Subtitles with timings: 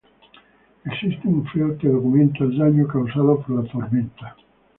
[0.83, 4.35] Existe un film que documenta el daño causado por la tormenta.